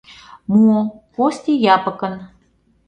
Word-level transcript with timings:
Муо: 0.51 0.79
Кости 1.15 1.53
Япыкын. 1.73 2.13